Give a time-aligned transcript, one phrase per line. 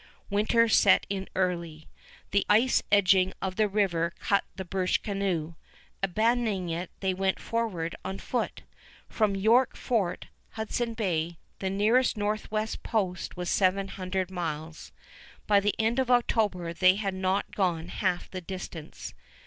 [0.31, 1.87] Winter set in early.
[2.31, 5.53] The ice edging of the river cut the birch canoe.
[6.01, 8.63] Abandoning it, they went forward on foot.
[9.09, 14.91] From York Fort, Hudson Bay, the nearest Northwest post was seven hundred miles.
[15.45, 19.13] By the end of October they had not gone half the distance.